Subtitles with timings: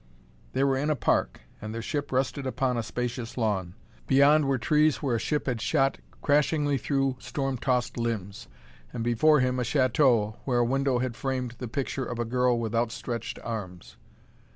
[0.53, 3.75] They were in a park, and their ship rested upon a spacious lawn.
[4.07, 8.47] Beyond were trees where a ship had shot crashingly through storm tossed limbs.
[8.91, 12.57] And, before him, a chateau, where a window had framed the picture of a girl
[12.59, 13.97] with outstretched arms.